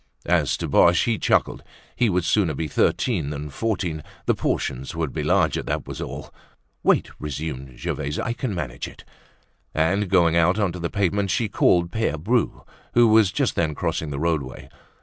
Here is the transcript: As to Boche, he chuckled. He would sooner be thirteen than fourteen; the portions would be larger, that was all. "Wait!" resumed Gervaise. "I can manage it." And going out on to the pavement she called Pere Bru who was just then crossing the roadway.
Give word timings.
As 0.25 0.57
to 0.57 0.67
Boche, 0.67 1.03
he 1.03 1.19
chuckled. 1.19 1.61
He 1.95 2.09
would 2.09 2.25
sooner 2.25 2.55
be 2.55 2.67
thirteen 2.67 3.29
than 3.29 3.51
fourteen; 3.51 4.01
the 4.25 4.33
portions 4.33 4.95
would 4.95 5.13
be 5.13 5.21
larger, 5.21 5.61
that 5.61 5.85
was 5.87 6.01
all. 6.01 6.33
"Wait!" 6.81 7.11
resumed 7.19 7.77
Gervaise. 7.79 8.17
"I 8.17 8.33
can 8.33 8.55
manage 8.55 8.87
it." 8.87 9.03
And 9.75 10.09
going 10.09 10.35
out 10.35 10.57
on 10.57 10.71
to 10.71 10.79
the 10.79 10.89
pavement 10.89 11.29
she 11.29 11.49
called 11.49 11.91
Pere 11.91 12.17
Bru 12.17 12.65
who 12.95 13.09
was 13.09 13.31
just 13.31 13.53
then 13.55 13.75
crossing 13.75 14.09
the 14.09 14.17
roadway. 14.17 14.69